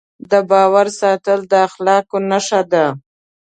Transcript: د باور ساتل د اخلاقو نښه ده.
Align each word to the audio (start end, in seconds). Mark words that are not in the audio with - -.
د 0.31 0.33
باور 0.49 0.87
ساتل 0.99 1.39
د 1.51 1.53
اخلاقو 1.67 2.17
نښه 2.29 2.61
ده. 2.71 2.85